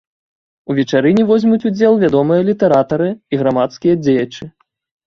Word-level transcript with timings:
У 0.69 0.75
вечарыне 0.79 1.25
возьмуць 1.31 1.61
удзел 1.71 1.93
вядомыя 2.05 2.41
літаратары 2.51 3.09
і 3.15 3.35
грамадскія 3.45 4.03
дзеячы. 4.07 4.55